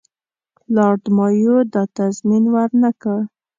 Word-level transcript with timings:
لارډ 0.75 1.03
مایو 1.17 1.57
دا 1.73 1.83
تضمین 1.97 2.43
ورنه 2.53 2.89
کړ. 3.01 3.19